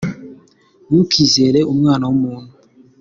Ntukizere 0.87 1.59
umwana 1.71 2.03
w’umuntu. 2.09 2.53